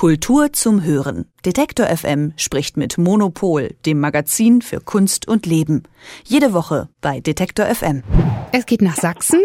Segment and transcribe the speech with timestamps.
[0.00, 1.26] Kultur zum Hören.
[1.44, 5.82] Detektor FM spricht mit Monopol, dem Magazin für Kunst und Leben.
[6.24, 8.02] Jede Woche bei Detektor FM.
[8.50, 9.40] Es geht nach Sachsen.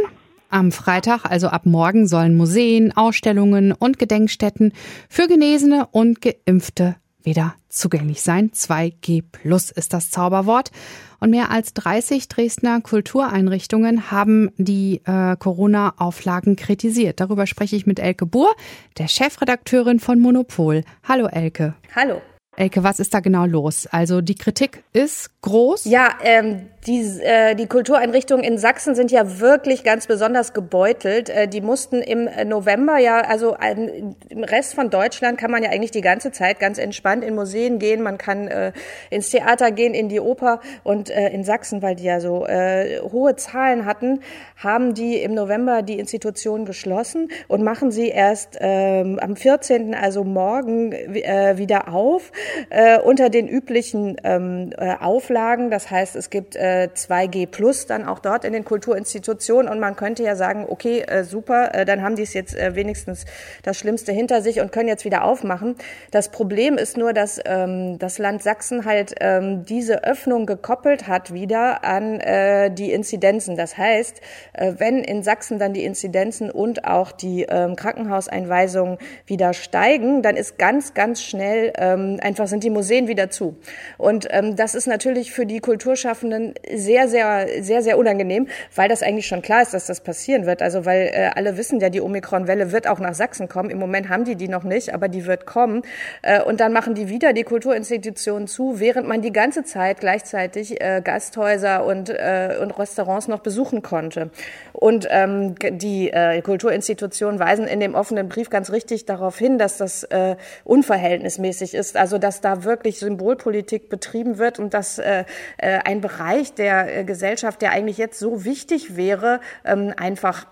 [0.49, 4.71] Am Freitag, also ab morgen, sollen Museen, Ausstellungen und Gedenkstätten
[5.09, 6.95] für Genesene und Geimpfte
[7.26, 8.52] wieder zugänglich sein.
[8.52, 10.71] 2G Plus ist das Zauberwort.
[11.20, 17.20] Und mehr als 30 Dresdner Kultureinrichtungen haben die äh, Corona-Auflagen kritisiert.
[17.20, 18.54] Darüber spreche ich mit Elke Buhr,
[18.98, 20.83] der Chefredakteurin von Monopol.
[21.07, 21.74] Hallo Elke.
[21.96, 22.21] Hallo.
[22.57, 23.87] Elke, was ist da genau los?
[23.91, 25.86] Also die Kritik ist groß?
[25.86, 31.29] Ja, ähm, die, äh, die Kultureinrichtungen in Sachsen sind ja wirklich ganz besonders gebeutelt.
[31.29, 35.69] Äh, die mussten im November ja, also ähm, im Rest von Deutschland kann man ja
[35.69, 38.72] eigentlich die ganze Zeit ganz entspannt in Museen gehen, man kann äh,
[39.09, 43.02] ins Theater gehen, in die Oper und äh, in Sachsen, weil die ja so äh,
[43.02, 44.22] hohe Zahlen hatten,
[44.58, 50.23] haben die im November die Institutionen geschlossen und machen sie erst ähm, am 14., also
[50.23, 52.31] morgen, äh, wieder auf
[52.69, 55.69] äh, unter den üblichen ähm, äh, Auflagen.
[55.69, 59.71] Das heißt, es gibt äh, 2G Plus dann auch dort in den Kulturinstitutionen.
[59.71, 62.75] Und man könnte ja sagen, okay, äh, super, äh, dann haben die es jetzt äh,
[62.75, 63.25] wenigstens
[63.63, 65.75] das Schlimmste hinter sich und können jetzt wieder aufmachen.
[66.11, 71.33] Das Problem ist nur, dass ähm, das Land Sachsen halt ähm, diese Öffnung gekoppelt hat
[71.33, 73.55] wieder an äh, die Inzidenzen.
[73.55, 74.21] Das heißt,
[74.53, 80.37] äh, wenn in Sachsen dann die Inzidenzen und auch die ähm, Krankenhauseinweisungen wieder steigen, dann
[80.37, 83.55] ist ganz, ganz schnell ähm, einfach sind die Museen wieder zu.
[83.97, 89.03] Und ähm, das ist natürlich für die Kulturschaffenden sehr, sehr, sehr, sehr unangenehm, weil das
[89.03, 90.61] eigentlich schon klar ist, dass das passieren wird.
[90.61, 93.69] Also weil äh, alle wissen ja, die Omikron-Welle wird auch nach Sachsen kommen.
[93.69, 95.83] Im Moment haben die die noch nicht, aber die wird kommen.
[96.23, 100.81] Äh, und dann machen die wieder die Kulturinstitutionen zu, während man die ganze Zeit gleichzeitig
[100.81, 104.30] äh, Gasthäuser und, äh, und Restaurants noch besuchen konnte.
[104.73, 109.77] Und ähm, die äh, Kulturinstitutionen weisen in dem offenen Brief ganz richtig darauf hin, dass
[109.77, 111.95] das äh, unverhältnismäßig ist.
[111.95, 115.25] Also dass da wirklich Symbolpolitik betrieben wird und dass äh,
[115.57, 120.47] äh ein Bereich der äh, Gesellschaft, der eigentlich jetzt so wichtig wäre, ähm, einfach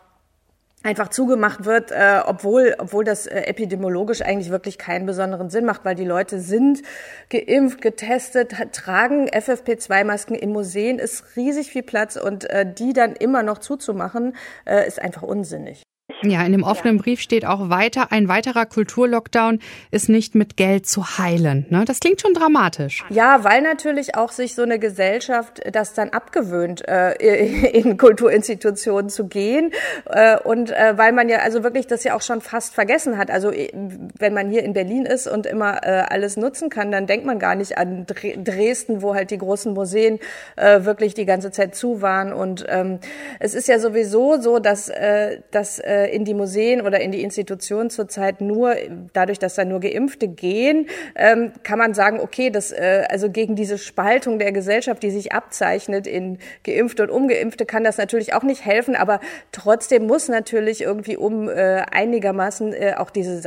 [0.83, 5.85] einfach zugemacht wird, äh, obwohl, obwohl das äh, epidemiologisch eigentlich wirklich keinen besonderen Sinn macht,
[5.85, 6.81] weil die Leute sind
[7.29, 13.43] geimpft, getestet, tragen FFP2-Masken in Museen, ist riesig viel Platz und äh, die dann immer
[13.43, 14.35] noch zuzumachen,
[14.65, 15.83] äh, ist einfach unsinnig.
[16.23, 19.59] Ja, in dem offenen Brief steht auch weiter, ein weiterer Kulturlockdown
[19.91, 21.65] ist nicht mit Geld zu heilen.
[21.69, 21.83] Ne?
[21.85, 23.03] Das klingt schon dramatisch.
[23.09, 27.13] Ja, weil natürlich auch sich so eine Gesellschaft das dann abgewöhnt, äh,
[27.73, 29.71] in Kulturinstitutionen zu gehen.
[30.05, 33.29] Äh, und äh, weil man ja also wirklich das ja auch schon fast vergessen hat.
[33.29, 33.69] Also äh,
[34.17, 37.39] wenn man hier in Berlin ist und immer äh, alles nutzen kann, dann denkt man
[37.39, 40.19] gar nicht an Dresden, wo halt die großen Museen
[40.55, 42.31] äh, wirklich die ganze Zeit zu waren.
[42.31, 42.99] Und ähm,
[43.39, 47.21] es ist ja sowieso so, dass, äh, dass äh, in die Museen oder in die
[47.21, 48.75] Institutionen zurzeit nur,
[49.13, 53.55] dadurch, dass da nur Geimpfte gehen, ähm, kann man sagen, okay, das, äh, also gegen
[53.55, 58.43] diese Spaltung der Gesellschaft, die sich abzeichnet in Geimpfte und Ungeimpfte, kann das natürlich auch
[58.43, 59.19] nicht helfen, aber
[59.51, 63.39] trotzdem muss natürlich irgendwie um äh, einigermaßen äh, auch diese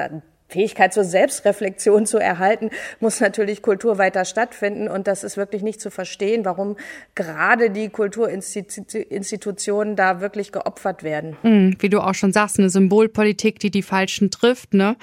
[0.48, 2.70] Fähigkeit zur Selbstreflexion zu erhalten,
[3.00, 4.88] muss natürlich Kultur weiter stattfinden.
[4.88, 6.76] Und das ist wirklich nicht zu verstehen, warum
[7.14, 11.36] gerade die Kulturinstitutionen da wirklich geopfert werden.
[11.42, 14.74] Hm, wie du auch schon sagst, eine Symbolpolitik, die die Falschen trifft.
[14.74, 14.96] Ne?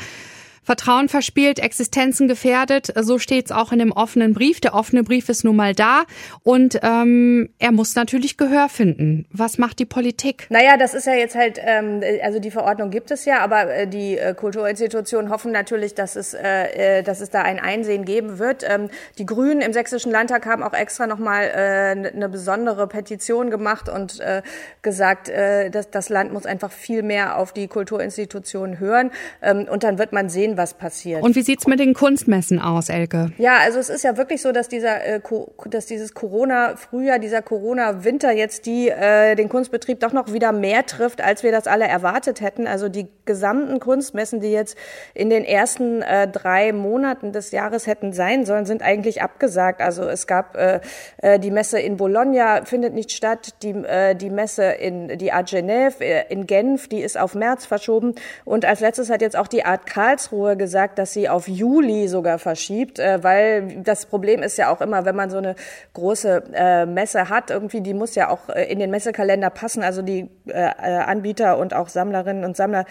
[0.64, 2.94] Vertrauen verspielt, Existenzen gefährdet.
[3.00, 4.62] So steht es auch in dem offenen Brief.
[4.62, 6.04] Der offene Brief ist nun mal da
[6.44, 9.26] und ähm, er muss natürlich Gehör finden.
[9.32, 10.48] Was macht die Politik?
[10.50, 13.88] Naja, das ist ja jetzt halt, ähm, also die Verordnung gibt es ja, aber äh,
[13.88, 18.40] die äh, Kulturinstitutionen hoffen natürlich, dass es, äh, äh dass es da ein Einsehen geben
[18.40, 18.64] wird.
[18.68, 23.90] Ähm, die Grünen im Sächsischen Landtag haben auch extra nochmal äh, eine besondere Petition gemacht
[23.90, 24.42] und äh,
[24.82, 29.12] gesagt, äh, dass das Land muss einfach viel mehr auf die Kulturinstitutionen hören.
[29.42, 31.24] Ähm, und dann wird man sehen, was passiert.
[31.24, 33.32] Und wie sieht's mit den Kunstmessen aus, Elke?
[33.38, 35.22] Ja, also es ist ja wirklich so, dass dieser, äh,
[35.66, 41.22] dass dieses Corona-Frühjahr, dieser Corona-Winter jetzt die äh, den Kunstbetrieb doch noch wieder mehr trifft,
[41.22, 42.68] als wir das alle erwartet hätten.
[42.68, 44.78] Also die gesamten Kunstmessen, die jetzt
[45.14, 49.82] in den ersten äh, drei Monaten des Jahres hätten sein sollen, sind eigentlich abgesagt.
[49.82, 50.82] Also es gab äh,
[51.18, 55.50] äh, die Messe in Bologna findet nicht statt, die äh, die Messe in die Art
[55.50, 59.48] Genève äh, in Genf, die ist auf März verschoben und als letztes hat jetzt auch
[59.48, 64.42] die Art Karlsruhe Karlsruhe gesagt, dass sie auf Juli sogar verschiebt, äh, weil das Problem
[64.44, 65.56] ist ja auch immer, wenn man so eine
[65.94, 69.84] große äh, Messe hat, irgendwie, die muss ja auch äh, in den Messekalender passen.
[69.84, 72.86] Also die äh, Anbieter und auch Sammlerinnen und Sammler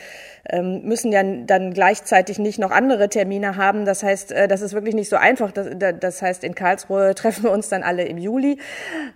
[0.48, 3.84] ähm, müssen ja dann gleichzeitig nicht noch andere Termine haben.
[3.84, 5.52] Das heißt, äh, das ist wirklich nicht so einfach.
[5.52, 5.68] Das,
[6.00, 8.58] das heißt, in Karlsruhe treffen wir uns dann alle im Juli.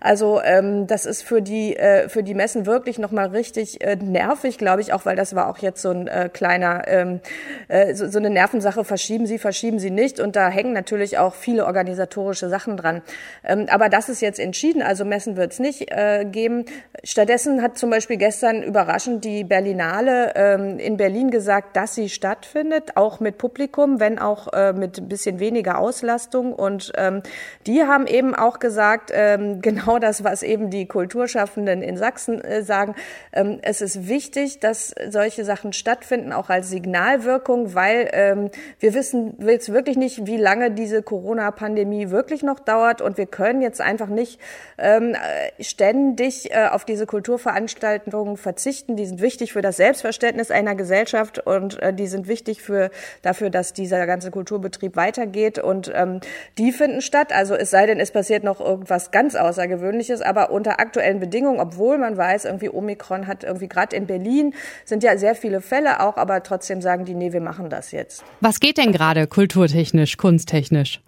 [0.00, 3.96] Also ähm, das ist für die äh, für die Messen wirklich noch mal richtig äh,
[3.96, 7.20] nervig, glaube ich, auch weil das war auch jetzt so ein äh, kleiner ähm,
[7.68, 10.20] äh, so, so eine eine Nervensache, verschieben Sie, verschieben Sie nicht.
[10.20, 13.02] Und da hängen natürlich auch viele organisatorische Sachen dran.
[13.44, 16.64] Ähm, aber das ist jetzt entschieden, also Messen wird es nicht äh, geben.
[17.04, 22.96] Stattdessen hat zum Beispiel gestern überraschend die Berlinale ähm, in Berlin gesagt, dass sie stattfindet,
[22.96, 26.52] auch mit Publikum, wenn auch äh, mit ein bisschen weniger Auslastung.
[26.52, 27.22] Und ähm,
[27.66, 32.62] die haben eben auch gesagt, ähm, genau das, was eben die Kulturschaffenden in Sachsen äh,
[32.62, 32.94] sagen.
[33.32, 39.36] Ähm, es ist wichtig, dass solche Sachen stattfinden, auch als Signalwirkung, weil ähm, wir wissen
[39.46, 43.00] jetzt wirklich nicht, wie lange diese Corona-Pandemie wirklich noch dauert.
[43.02, 44.40] Und wir können jetzt einfach nicht
[44.78, 48.96] ähm, äh, ständig äh, auf diese Kulturveranstaltungen verzichten.
[48.96, 52.90] Die sind wichtig für das Selbstverständnis einer Gesellschaft und äh, die sind wichtig für
[53.22, 55.58] dafür, dass dieser ganze Kulturbetrieb weitergeht.
[55.58, 56.20] Und ähm,
[56.58, 57.32] die finden statt.
[57.32, 61.98] Also es sei denn, es passiert noch irgendwas ganz Außergewöhnliches, aber unter aktuellen Bedingungen, obwohl
[61.98, 64.54] man weiß, irgendwie Omikron hat irgendwie gerade in Berlin
[64.84, 68.05] sind ja sehr viele Fälle auch, aber trotzdem sagen die, nee, wir machen das jetzt.
[68.40, 71.00] Was geht denn gerade kulturtechnisch, kunsttechnisch?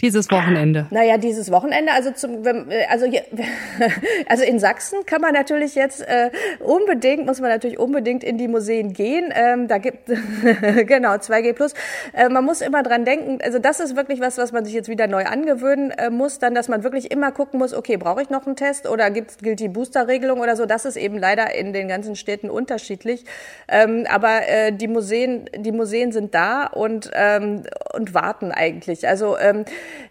[0.00, 0.86] Dieses Wochenende?
[0.90, 2.42] Naja, dieses Wochenende, also zum,
[2.88, 3.06] also,
[4.28, 6.30] also in Sachsen kann man natürlich jetzt äh,
[6.60, 9.32] unbedingt, muss man natürlich unbedingt in die Museen gehen.
[9.34, 10.06] Ähm, da gibt
[10.86, 11.74] genau 2G plus.
[12.12, 14.88] Äh, man muss immer dran denken, also das ist wirklich was, was man sich jetzt
[14.88, 18.30] wieder neu angewöhnen äh, muss, dann, dass man wirklich immer gucken muss, okay, brauche ich
[18.30, 20.66] noch einen Test oder gibt's, gilt die Boosterregelung oder so.
[20.66, 23.24] Das ist eben leider in den ganzen Städten unterschiedlich.
[23.68, 27.62] Ähm, aber äh, die Museen, die Museen sind da und ähm,
[27.92, 29.06] und warten eigentlich.
[29.06, 29.64] Also ähm,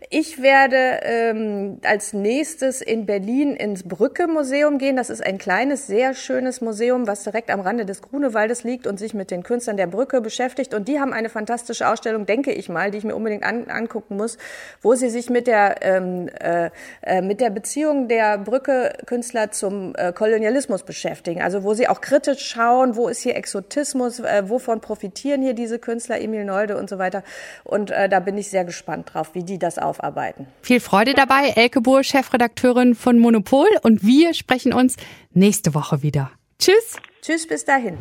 [0.09, 4.95] ich werde ähm, als nächstes in Berlin ins Brücke-Museum gehen.
[4.95, 8.97] Das ist ein kleines, sehr schönes Museum, was direkt am Rande des Grunewaldes liegt und
[8.97, 10.73] sich mit den Künstlern der Brücke beschäftigt.
[10.73, 14.17] Und die haben eine fantastische Ausstellung, denke ich mal, die ich mir unbedingt an, angucken
[14.17, 14.37] muss,
[14.81, 16.71] wo sie sich mit der, ähm, äh,
[17.01, 21.43] äh mit der Beziehung der Brücke-Künstler zum äh, Kolonialismus beschäftigen.
[21.43, 25.77] Also wo sie auch kritisch schauen, wo ist hier Exotismus, äh, wovon profitieren hier diese
[25.77, 27.23] Künstler, Emil Nolde und so weiter.
[27.63, 30.48] Und äh, da bin ich sehr gespannt drauf, wie die das das aufarbeiten.
[30.62, 33.68] Viel Freude dabei, Elke Buhr, Chefredakteurin von Monopol.
[33.83, 34.95] Und wir sprechen uns
[35.33, 36.31] nächste Woche wieder.
[36.57, 36.98] Tschüss.
[37.21, 37.98] Tschüss, bis dahin.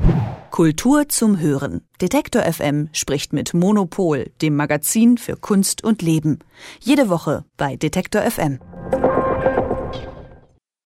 [0.50, 1.82] Kultur zum Hören.
[2.00, 6.38] Detektor FM spricht mit Monopol, dem Magazin für Kunst und Leben.
[6.80, 8.60] Jede Woche bei Detektor FM.